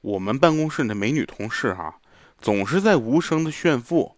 [0.00, 1.94] 我们办公室那美女同事哈，
[2.40, 4.14] 总是在无声的炫富，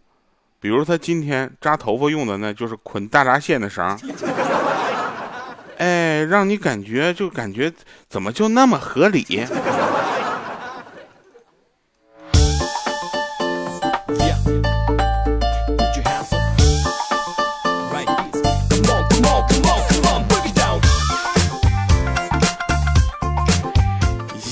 [0.61, 3.99] 比如她今天扎头发用的那就是捆大闸蟹的绳，
[5.79, 7.73] 哎，让你感觉就感觉
[8.09, 9.47] 怎么就那么合理。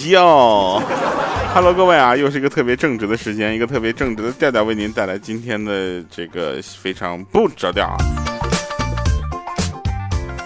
[0.08, 0.80] 哟
[1.56, 7.96] ，Hello，各位啊，又是一个特别正直的时间，一个特别正直的调调，为您带来今天的这个非常不着调啊。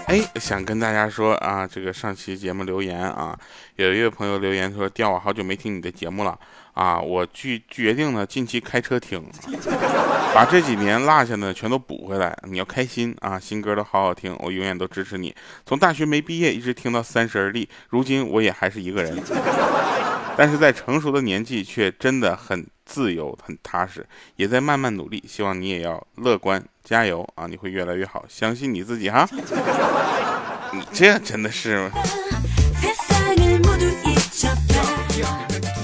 [0.06, 3.36] 哎，想跟大家说啊，这个上期节目留言啊，
[3.74, 6.38] 有一位朋友留言说，调啊，好久没听你的节目了
[6.74, 9.20] 啊，我决决定呢，近期开车听，
[10.32, 12.38] 把这几年落下的全都补回来。
[12.44, 15.34] 你要开心啊，新歌都好好听，我永远都支持你。
[15.66, 19.20] 从大学没毕业一直听到三十而立，如今我也还是一个人，
[20.40, 24.06] 但是在成熟的年纪却真的很自由、很踏实，
[24.36, 25.22] 也在慢慢努力。
[25.28, 27.46] 希望你也要乐观，加油啊！
[27.46, 29.28] 你会越来越好，相信你自己哈。
[30.72, 31.90] 你这真的是。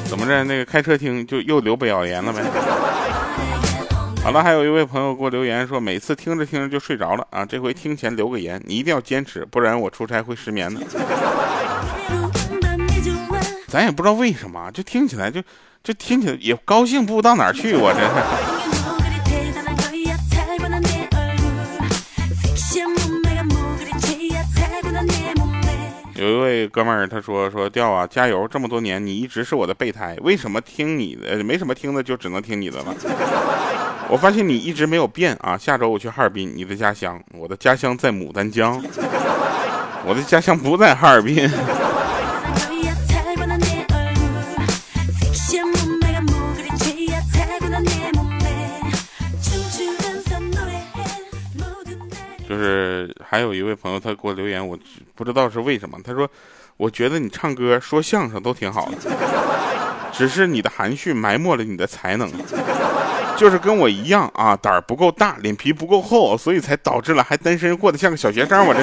[0.06, 0.42] 怎么着？
[0.44, 2.42] 那个开车听就又留不了言了呗？
[4.24, 7.44] 好了，还有一位朋友给我留言说，每次听着听着就睡着了啊！
[7.44, 10.80] 这回听前留个言，你一定要坚持，不然我出差会失眠的。
[13.68, 15.42] 咱也不知道为什么，就听起来就
[15.82, 18.06] 就听起来也高兴不到哪儿去，我真是。
[26.18, 28.48] 有一位哥们儿，他说说调啊，加油！
[28.48, 32.94] 这么多年，你一直是我的备胎，为什么听你的没什么听的，就只能听你的了？
[34.08, 35.58] 我发现你一直没有变啊！
[35.58, 38.82] 下周我去哈尔滨，你的家乡，我的家乡在牡丹江，
[40.06, 41.46] 我的家乡不在哈尔滨。
[53.28, 54.78] 还有一位朋友，他给我留言，我
[55.14, 55.98] 不知道是为什么。
[56.04, 56.30] 他说
[56.78, 58.96] ：“我觉得你唱歌、说相声都挺好的，
[60.12, 62.30] 只是你的含蓄埋没了你的才能，
[63.36, 68.80] 就是跟我一样啊，胆儿不够大，脸皮不够厚，所以才导致了还单身，过得像个小学生。”我这，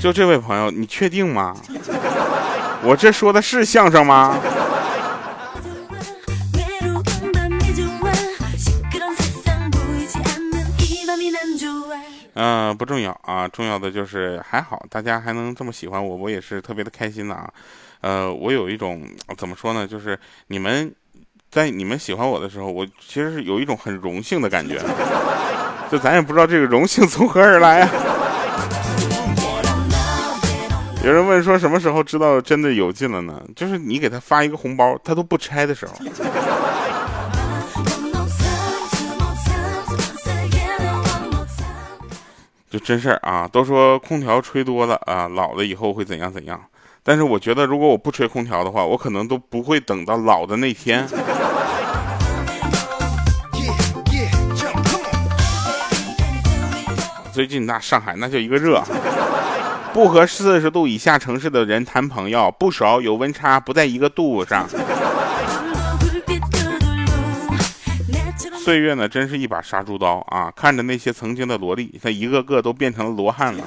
[0.00, 1.54] 就这位朋友，你确定吗？
[2.82, 4.36] 我这说的是相声吗？
[12.34, 17.48] 嗯，不重要啊，重要的就是还好，大家还能这么喜欢我，我也是特别的开心的啊。
[18.00, 19.02] 呃，我有一种
[19.38, 20.18] 怎么说呢，就是
[20.48, 20.92] 你们
[21.50, 24.78] 在你们喜欢我的时候，我其实是有一种很荣幸的感觉，
[25.90, 27.90] 就咱也不知道这个荣幸从何而来啊。
[31.04, 33.42] 有人问说什么时候知道真的有劲了呢？
[33.54, 35.92] 就是你给他发一个红包，他都不拆的时候。
[42.74, 46.60] 就真事儿啊，都说空调吹多了啊，老了以后会怎样怎样。
[47.04, 51.06] 但是我觉得，如果我不吹空调的话，我可能都不会等到老的那天。
[57.32, 58.82] 最近那上海那叫一个热，
[59.92, 64.68] 不和四十度以下城市的人谈朋友，不熟有温差不在一个度上。
[68.64, 70.50] 岁月呢，真是一把杀猪刀啊！
[70.56, 73.62] 看着那些曾经的萝莉，她一个个都变成了罗汉了。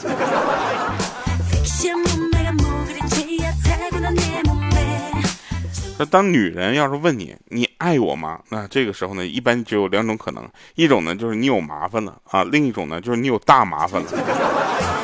[5.99, 8.39] 那当女人要是问你，你爱我吗？
[8.49, 10.43] 那这个时候呢，一般只有两种可能，
[10.73, 14.96] 一种呢就是你有麻烦了啊，另一种呢就是你有大麻烦了。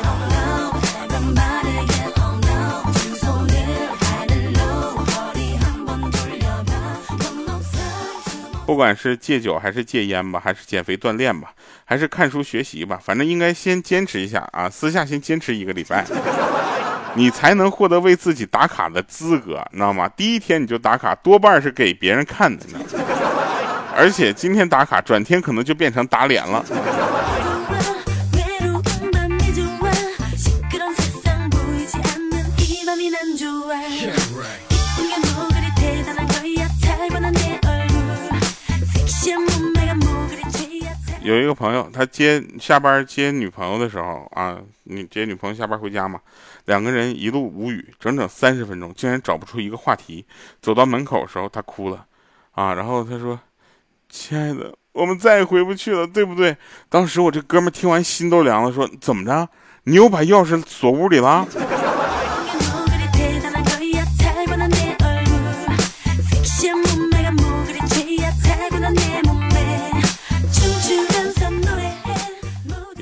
[8.66, 11.52] 不管是戒酒还是戒烟吧，还是减肥锻炼吧，
[11.84, 14.70] 还是看书学习吧，反正应该先坚持一下啊！
[14.70, 16.04] 私下先坚持一个礼拜，
[17.14, 20.08] 你才能获得为自己打卡的资格，你知道吗？
[20.16, 22.78] 第一天你就打卡，多半是给别人看的呢。
[23.94, 26.64] 而且今天打卡，转天可能就变成打脸了。
[41.24, 46.20] 有一个朋友，他接下班接女朋友的时候啊，你接女朋友下班回家嘛，
[46.66, 50.22] 两个人一路无语，整整三十分钟，竟然找不出一个话题。
[50.60, 52.04] 走到门口的时候，他哭了，
[52.52, 53.40] 啊，然后他说
[54.10, 56.54] ：“亲爱的，我们再也回不去了，对不对？”
[56.90, 59.48] 当时我这哥们听完心都凉了，说：“怎么着？
[59.84, 61.48] 你又把钥匙锁屋里了？”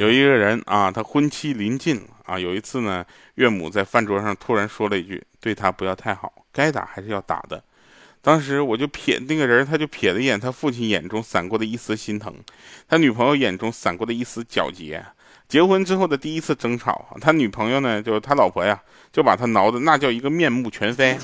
[0.02, 2.36] 有一个人啊，他婚期临近了啊。
[2.36, 3.06] 有一次呢，
[3.36, 7.62] 岳母在饭桌上突然说了一句：“对他不要太好，该打还是要打的。”
[8.20, 12.34] 当时我就瞥那个人，他就瞥了一眼他父亲眼中闪过的一丝心疼，
[12.88, 15.04] 他女朋友眼中闪过的一丝皎洁。
[15.46, 18.82] 结婚之后的第一次争吵，他女朋友呢，就是他老婆呀，
[19.12, 21.16] 就把他挠的那叫一个面目全非。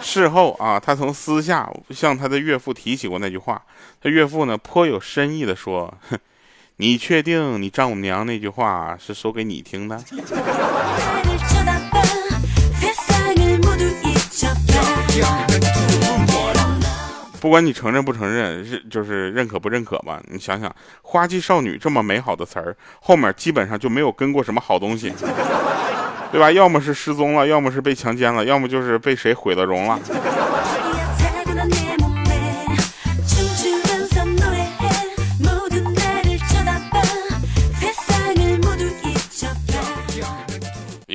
[0.00, 3.60] 事后啊，他从私下向他的岳父提起过那句话，
[4.00, 5.92] 他岳父呢颇有深意的说。
[6.08, 6.16] 哼
[6.80, 10.02] 你确定你丈母娘那句话是说给你听的？
[17.38, 20.22] 不管你承认不承认，认就是认可不认可吧。
[20.28, 25.12] 你想想，花季少女这么美好的词儿，后面基本上就没有跟过什么好东西，
[26.32, 26.50] 对吧？
[26.50, 30.00] 要么是失踪了，要么是被强奸了，要么就是被谁毁了容了。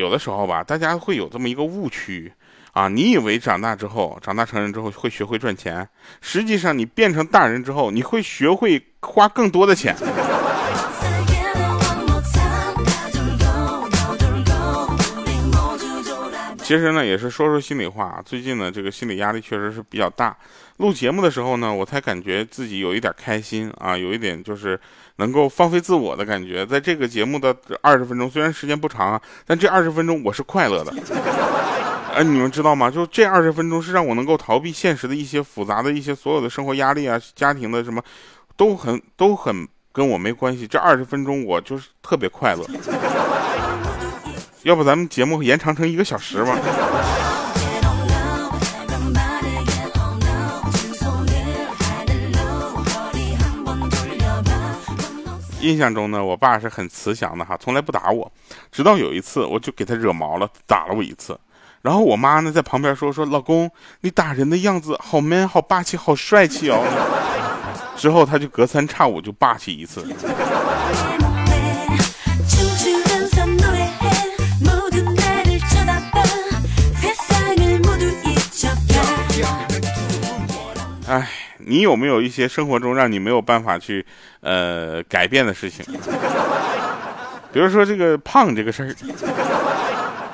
[0.05, 2.31] 有的时候吧，大家会有这么一个误区，
[2.73, 5.87] 啊，你以为长大之后，长大成人之后会学会赚钱，
[6.21, 9.95] 实际上你变成大人之后，你会学会花更多的钱。
[16.59, 18.21] 其实呢，也是说说心里话。
[18.23, 20.37] 最近呢，这个心理压力确实是比较大。
[20.77, 24.79] 录节目的时候呢，我才感觉自己有一点开心啊，有一点就是
[25.17, 26.65] 能够放飞自我的感觉。
[26.65, 30.93] 在这个节目的二十分钟，虽然时间不长啊，但这二十分钟我是快乐的。
[32.13, 32.89] 哎，你们知道吗？
[32.89, 38.01] 就这二十分钟是让我能够逃避现实的一些复杂的一些所有的生活压力啊，家庭的什么，
[38.55, 40.65] 都很都很跟我没关系。
[40.65, 42.65] 这二十分钟我就是特别快乐。
[44.63, 46.57] 要不咱们节目延长成一个小时吧？
[55.65, 58.31] 印象中呢，我爸是很慈祥的哈，从来不打我。
[58.71, 61.37] 直到有一次，我就给他惹毛了，打了我一次。
[61.81, 63.69] 然后我妈呢在旁边说：“说老公，
[64.01, 66.83] 你打人的样子好 man，好霸气，好帅气哦。
[67.97, 70.05] ”之后他就隔三差五就霸气一次。
[81.07, 81.29] 哎，
[81.59, 84.03] 你有没有一些生活中让你没有办法去
[84.45, 85.83] 呃改变的事情？
[87.51, 88.95] 比如说这个胖这个事儿，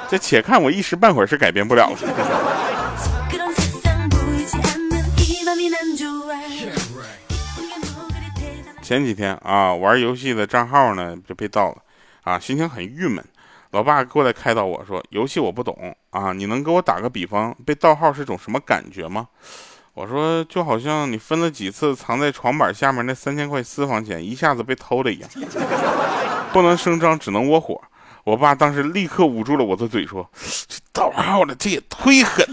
[0.10, 1.98] 这且看我一时半会儿是改变不了了。
[8.82, 11.78] 前几天啊，玩游戏的账号呢就被盗了，
[12.24, 13.24] 啊，心情很郁闷。
[13.70, 19.30] 老爸过来开导我说：“游戏我不懂啊，你能给我打个比方，被盗号是种什么感觉吗？”
[19.94, 25.30] 我说，就好像你分了几次藏在床板下面那三千块私房钱一下子被偷了一样，
[26.54, 27.80] 不能声张，只能窝火。
[28.24, 30.30] 我爸当时立刻捂住了我的嘴，说
[30.68, 32.46] ：“这盗号的，这也忒狠。”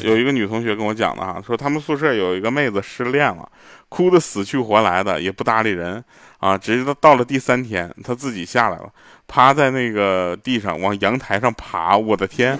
[0.00, 3.46] 有一个女同学跟我讲的哈，说他们宿舍有一个妹子失恋了，
[3.88, 6.02] 哭得死去活来的，也不搭理人
[6.38, 6.56] 啊。
[6.56, 8.88] 直到到了第三天，他自己下来了，
[9.26, 11.96] 趴在那个地上往阳台上爬。
[11.96, 12.58] 我的天，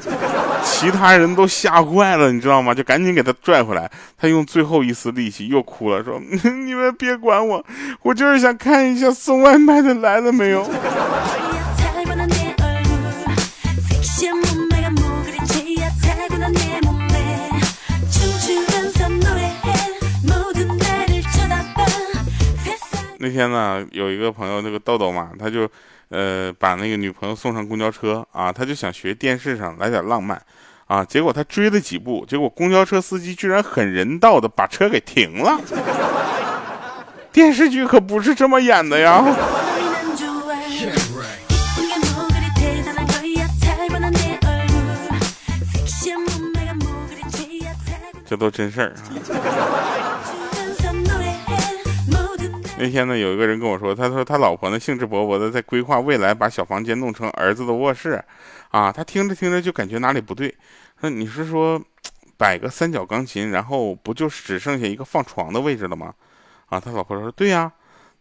[0.63, 2.75] 其他人都吓坏了，你知道吗？
[2.75, 3.91] 就赶紧给他拽回来。
[4.17, 6.21] 他用最后一丝力气又哭了，说
[6.65, 7.65] ：“你们别管我，
[8.03, 10.69] 我就是想看一下送外卖的来了没有。”
[23.29, 25.71] 那天呢，有一个朋友，那个豆豆嘛，他就，
[26.09, 30.41] 呃，把那个女朋友送上公交车啊，他就想学电视上来点浪漫，
[30.87, 35.61] 啊，结果他追了几步，结果公交车司机居然很人道的把车给停了。
[37.31, 39.23] 电视剧可不是这么演的呀。
[48.27, 49.88] 这都真事儿啊。
[52.79, 58.23] 那天呢，有一个人跟我说，他说他老婆呢兴致勃勃的在规划未来，把小房间弄成儿子的卧室，
[58.71, 60.55] 啊，他听着听着就感觉哪里不对，
[61.01, 61.83] 说你是说
[62.37, 66.15] 摆个三角钢琴，然后不就只剩下一个放床的位置了吗？
[66.67, 67.73] 啊，他老婆说对呀，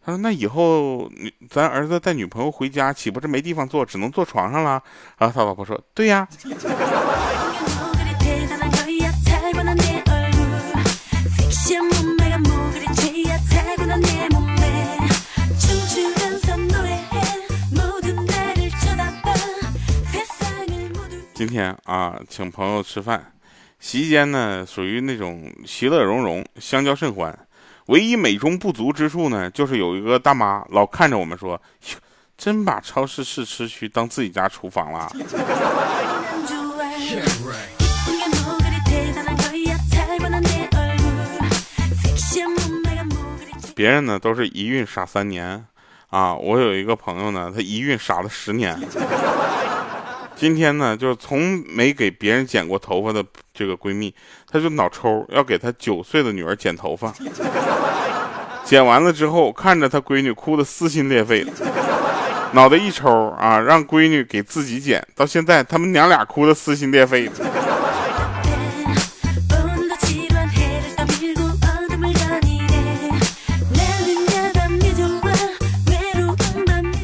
[0.04, 4.82] 他说那以后你咱儿子带女朋友回家，岂不是没地方坐，只能坐床上了？
[5.18, 6.28] 然后他老婆说对呀。
[21.38, 23.32] 今天啊，请朋友吃饭，
[23.80, 27.38] 席间呢属于那种其乐融融，相交甚欢。
[27.86, 31.62] 唯一美中不足之处呢，就是有一个大妈老看着我们说
[32.36, 35.12] ：“真把超市试吃区当自己家厨房了。”
[43.76, 45.64] 别人呢都是一孕傻三年，
[46.10, 48.76] 啊，我有一个朋友呢，他一孕傻了十年。
[50.40, 54.14] 今天呢，就是从没给别人剪过头发的这个闺蜜，
[54.50, 57.12] 她就脑抽，要给她九岁的女儿剪头发。
[58.64, 61.52] 剪完了之后，看着她闺女哭得撕心裂肺的，
[62.54, 65.04] 脑袋一抽啊，让闺女给自己剪。
[65.16, 67.34] 到现在，他们娘俩哭得撕心裂肺的。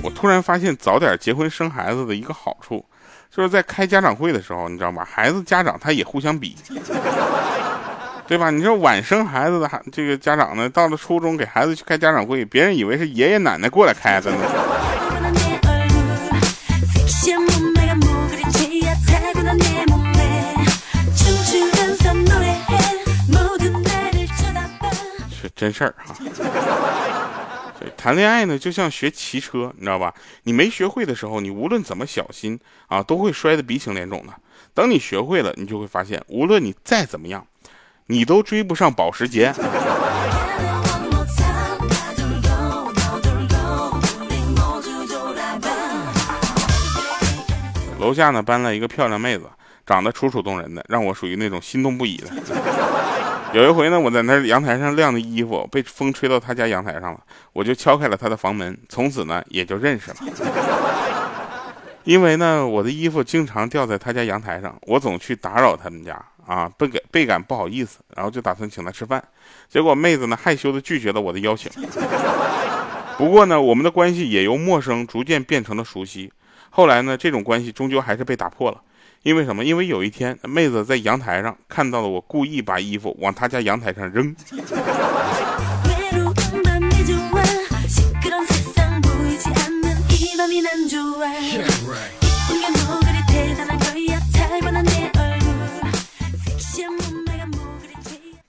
[0.03, 0.11] 我。
[0.13, 2.85] 突然发现早点结婚生孩子的一个好处，
[3.35, 5.03] 就是在开家长会的时候，你知道吗？
[5.03, 6.55] 孩子家长他也互相比，
[8.27, 8.51] 对吧？
[8.51, 14.37] 你说晚生孩子的孩这个家长呢，到了初中给孩子去开家长会，别人以为是爷爷奶奶过来开的呢。
[25.41, 27.02] 是真事儿哈。
[28.03, 30.13] 谈恋爱呢，就像学骑车，你知道吧？
[30.43, 34.33] 你没学会的时候，你无论怎么小心啊，都会摔得鼻青脸肿的。
[34.73, 37.47] 等你学会了，你就会发现，无论你再怎么样，
[38.07, 39.53] 你都追不上保时捷。
[48.01, 49.49] 楼下呢搬来一个漂亮妹子，
[49.85, 52.27] 长得楚楚动人的，让我属于那种心动不已的。
[53.53, 57.19] 有一回呢，我在那阳台上晾的衣服被风吹到他家阳台上了，
[57.53, 60.17] 我就敲开了他的房门，从此呢也就认识了。
[62.03, 69.23] 因为呢，我的衣服经常掉在他家阳台上，我总去打扰他们家啊，倍感倍感不好意思，然后就打算请他吃饭，
[69.69, 71.71] 结果妹子呢害羞的拒绝了我的邀请。
[73.19, 76.33] 不过呢，我们的关系也由陌生逐渐变成了熟悉，
[76.71, 78.81] 后来呢，这种关系终究还是被打破了。
[79.23, 79.63] 因为什么？
[79.63, 84.35] 因为有一天，妹子在阳台上看到了我，故意把衣服往她家阳台上扔。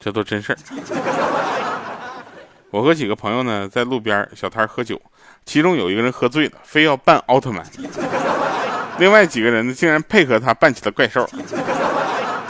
[0.01, 0.59] 这都真事儿。
[2.71, 5.01] 我和几个朋友呢，在路边小摊喝酒，
[5.47, 7.65] 其中有一个人喝醉了，非要扮奥特曼。
[8.99, 11.29] 另外几个人呢，竟然配合他扮起了怪兽，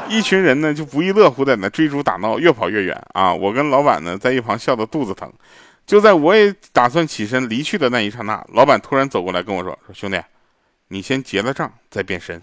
[0.09, 3.33] 一群人呢就不亦乐乎在那追逐打闹，越跑越远啊！
[3.33, 5.33] 我跟老板呢在一旁笑得肚子疼。
[5.87, 10.19] 就在我也打算起身离去的那一刹那，老板突然走过来跟我说：“说兄弟，
[10.89, 12.41] 你先结了账再变身。”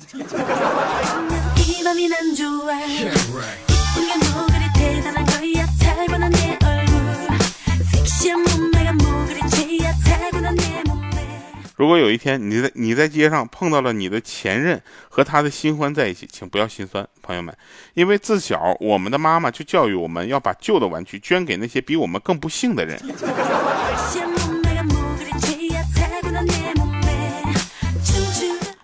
[11.75, 17.55] 如果有一天你在你在街上碰到了你的前任和他的新欢在一起，请不要心酸，朋友们，
[17.93, 23.01] 因为自小我们的妈妈就教育我们要把旧的玩具捐给那些比我们更不幸的人。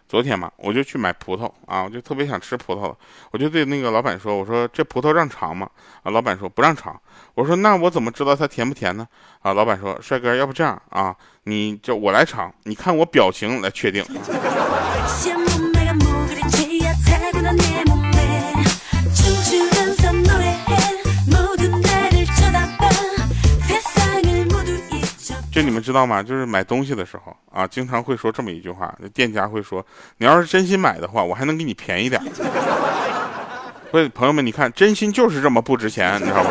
[0.08, 2.96] 昨天嘛，我就去买葡萄啊，我就特别想吃葡萄，
[3.32, 5.70] 我就对那个老板说：“我说这葡萄让尝吗？”
[6.04, 7.00] 啊，老板说不让尝。
[7.34, 9.08] 我说那我怎么知道它甜不甜呢？
[9.42, 14.04] 啊，老板说：“帅哥，要不这样啊，你就我来尝，你看我表情来确定。
[25.58, 26.22] ”就你们知道吗？
[26.22, 29.84] 就是买东西的时候啊，经常会说这么一句话，店家会说
[30.18, 32.22] ：“你要是真心买的话，我还能给你便宜点。”
[33.90, 36.50] 所以朋友们，你看，真心就是这么不值钱，你知道吗？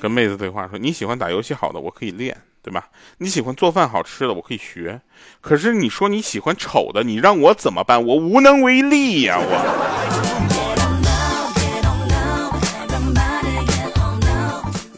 [0.00, 2.86] 跟妹子对话说：“你喜欢打游戏好的，我可以练，对吧？
[3.18, 4.98] 你喜欢做饭好吃的，我可以学。
[5.42, 8.02] 可是你说你喜欢丑的，你让我怎么办？
[8.02, 10.30] 我无能为力呀，我。”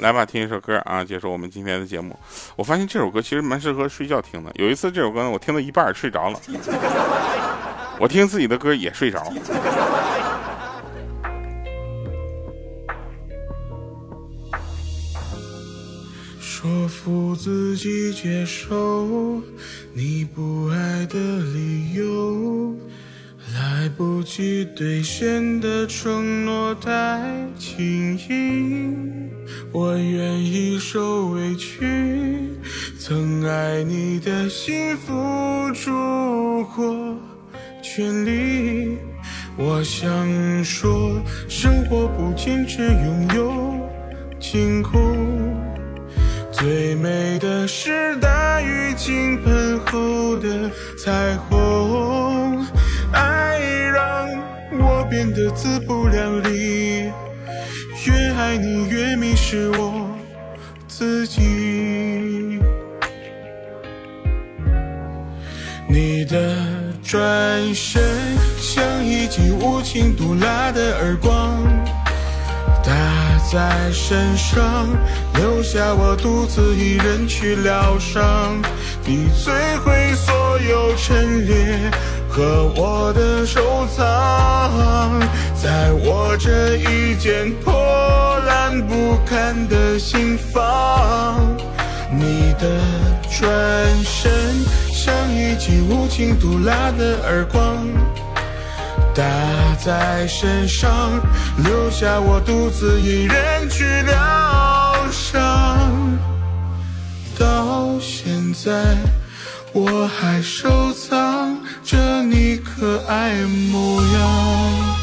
[0.06, 2.16] 来吧，听一首歌啊，结束我们今天的节目。
[2.54, 4.52] 我发现这首歌其实蛮适合睡觉听的。
[4.54, 6.40] 有一次这首歌呢，我听到一半睡着了，
[7.98, 9.20] 我听自己的歌也睡着。
[16.38, 19.42] 说服自己接受
[19.92, 22.76] 你不爱的理由。
[23.66, 27.20] 来不及兑现的承诺太
[27.58, 28.92] 轻易，
[29.72, 31.84] 我愿意受委屈。
[32.96, 35.12] 曾爱你的心付
[35.74, 37.16] 出过
[37.82, 38.98] 全力。
[39.56, 43.74] 我想说，生活不仅只拥有
[44.38, 45.56] 晴空，
[46.52, 52.45] 最美的是大雨倾盆后的彩虹。
[55.16, 57.10] 变得自不量力，
[58.04, 60.10] 越爱你越迷失我
[60.86, 61.40] 自己。
[65.88, 66.58] 你的
[67.02, 67.18] 转
[67.74, 68.02] 身
[68.60, 71.64] 像一记无情毒辣的耳光，
[72.84, 72.92] 打
[73.50, 74.86] 在身上，
[75.36, 78.60] 留下我独自一人去疗伤。
[79.06, 81.90] 你摧毁所有陈列
[82.36, 85.18] 和我的收藏，
[85.54, 87.72] 在我这一间破
[88.46, 91.40] 烂不堪的心房。
[92.12, 92.78] 你的
[93.30, 93.48] 转
[94.04, 94.30] 身
[94.92, 97.78] 像一记无情毒辣的耳光，
[99.14, 99.24] 打
[99.82, 101.18] 在身上，
[101.64, 105.90] 留下我独自一人去疗伤。
[107.38, 108.94] 到现在，
[109.72, 111.16] 我还收藏
[111.86, 113.32] 着你可爱
[113.70, 114.96] 模样。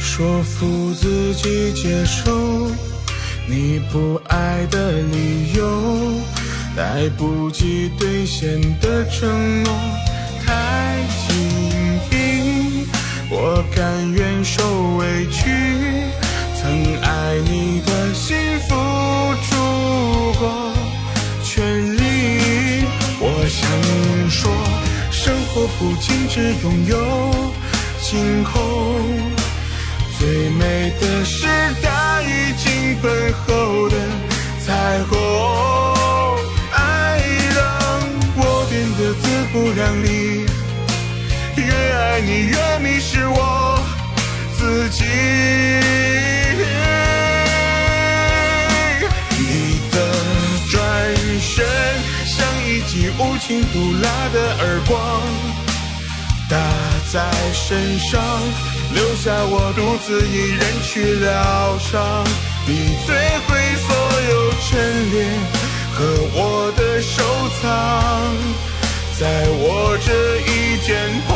[0.00, 2.68] 说服自己接受
[3.48, 6.20] 你不爱的理由，
[6.76, 9.72] 来不及兑现的承诺
[10.44, 11.69] 太轻，
[13.30, 15.48] 我甘愿受委屈。
[16.60, 16.70] 曾
[17.00, 18.36] 爱你的心
[18.68, 18.74] 付
[19.46, 20.72] 出过
[21.42, 22.84] 全力，
[23.18, 23.60] 我想
[24.28, 24.52] 说，
[25.10, 26.94] 生活不仅只拥有
[28.02, 28.52] 晴空。
[30.18, 31.46] 最美的是
[31.82, 33.96] 大雨倾盆后的
[34.60, 35.16] 彩虹，
[36.72, 37.22] 爱
[37.56, 37.58] 让
[38.36, 40.44] 我变得自不量力，
[41.56, 41.89] 越
[42.22, 43.78] 你越迷失我
[44.56, 45.04] 自己。
[49.38, 49.96] 你的
[50.70, 50.78] 转
[51.40, 51.64] 身
[52.26, 55.22] 像一记无情毒辣的耳光，
[56.48, 56.56] 打
[57.12, 57.18] 在
[57.52, 58.20] 身上。
[58.92, 62.24] 留下我独自一人去疗伤，
[62.66, 63.08] 你摧
[63.46, 63.48] 毁
[63.86, 63.88] 所
[64.28, 64.30] 有
[64.60, 64.68] 陈
[65.12, 65.14] 列
[65.94, 65.98] 和
[66.34, 66.38] 我
[66.76, 67.22] 的收
[67.62, 67.62] 藏，
[69.16, 70.08] 在我这
[70.40, 70.50] 一
[70.84, 70.88] 间
[71.28, 71.30] 破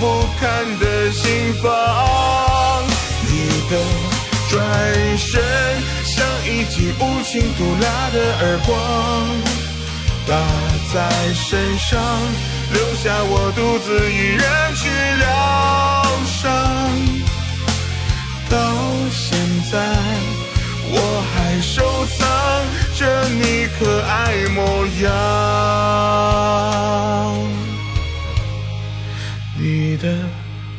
[0.00, 1.66] 不堪的心房。
[3.26, 3.32] 你
[3.68, 3.72] 的
[4.48, 4.56] 转
[5.18, 5.42] 身
[6.04, 8.70] 像一记无情毒辣的耳光，
[10.26, 10.30] 打
[10.92, 10.96] 在
[11.34, 12.00] 身上，
[12.72, 15.26] 留下我独自一人去疗。
[16.26, 16.44] 伤
[18.48, 18.56] 到
[19.10, 19.36] 现
[19.70, 19.74] 在，
[20.90, 20.96] 我
[21.34, 21.82] 还收
[22.16, 22.18] 藏
[22.96, 24.56] 着你可爱模
[25.02, 25.08] 样。
[30.00, 30.16] 的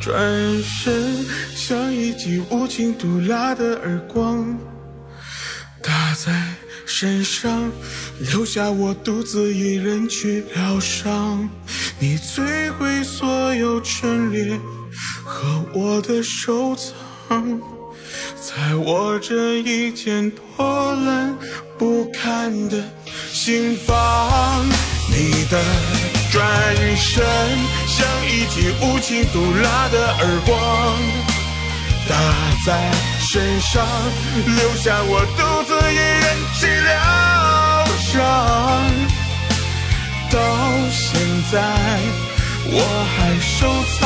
[0.00, 4.58] 转身像一记无情毒辣的耳光，
[5.82, 6.54] 打在
[6.86, 7.70] 身上，
[8.18, 11.48] 留下我独自一人去疗伤。
[11.98, 14.58] 你摧毁所有陈列。
[15.24, 17.60] 和我的收藏，
[18.34, 21.38] 在我这一件破烂
[21.78, 22.82] 不堪的
[23.32, 24.66] 心房。
[25.08, 25.62] 你的
[26.30, 26.40] 转
[26.96, 27.24] 身
[27.86, 30.56] 像一记无情毒辣的耳光，
[32.08, 32.14] 打
[32.64, 32.68] 在
[33.18, 33.84] 身上，
[34.46, 36.24] 留下我独自一人
[36.58, 36.90] 去疗
[37.98, 38.10] 伤。
[40.30, 40.38] 到
[40.90, 41.54] 现在，
[42.66, 42.78] 我
[43.16, 43.50] 还收
[43.98, 44.00] 藏。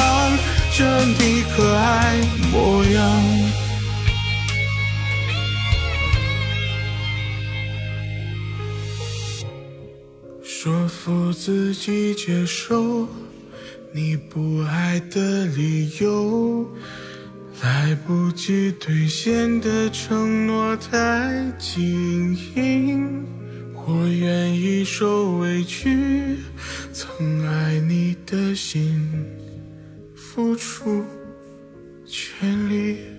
[0.77, 1.24] 着你
[11.35, 13.09] 自己接受
[13.93, 16.67] 你不爱的理由，
[17.61, 22.97] 来不及兑现的承诺太轻易，
[23.75, 26.37] 我愿意受委屈，
[26.93, 29.11] 曾爱你的心。
[30.15, 31.05] 付出
[32.05, 33.14] 全力。